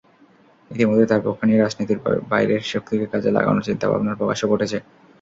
[0.71, 1.99] ইতিমধ্যেই তার পক্ষ নিয়ে রাজনীতির
[2.31, 4.77] বাইরের শক্তিকে কাজে লাগানোর চিন্তাভাবনার প্রকাশও ঘটছে।